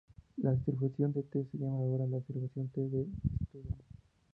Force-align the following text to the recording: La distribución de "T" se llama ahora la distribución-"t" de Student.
La 0.37 0.51
distribución 0.53 1.13
de 1.13 1.21
"T" 1.21 1.45
se 1.51 1.57
llama 1.59 1.75
ahora 1.77 2.07
la 2.07 2.17
distribución-"t" 2.17 2.75
de 2.81 3.05
Student. 3.45 3.81